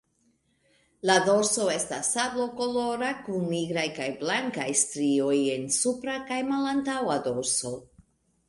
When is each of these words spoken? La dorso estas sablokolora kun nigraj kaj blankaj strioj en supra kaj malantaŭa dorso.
La 1.09 1.17
dorso 1.27 1.67
estas 1.73 2.09
sablokolora 2.15 3.09
kun 3.27 3.45
nigraj 3.51 3.85
kaj 3.99 4.09
blankaj 4.23 4.67
strioj 4.81 5.37
en 5.59 5.71
supra 5.77 6.17
kaj 6.33 6.41
malantaŭa 6.53 7.21
dorso. 7.29 7.77